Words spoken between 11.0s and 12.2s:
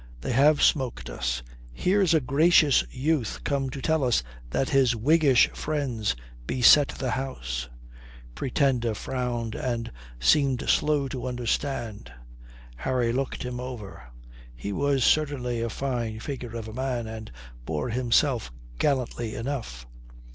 to understand.